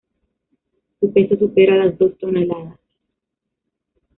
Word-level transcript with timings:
Su 0.99 1.13
peso 1.13 1.37
supera 1.37 1.75
las 1.77 1.95
dos 1.99 2.17
toneladas. 2.17 2.79